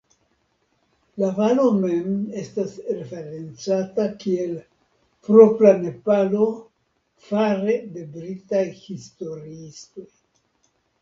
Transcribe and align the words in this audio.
La 1.23 1.27
valo 1.39 1.65
mem 1.81 2.15
estas 2.43 2.73
referencata 2.99 4.07
kiel 4.25 4.57
"Propra 5.29 5.77
Nepalo" 5.85 6.51
fare 7.29 7.79
de 7.99 8.11
britaj 8.19 8.67
historiistoj. 8.89 10.11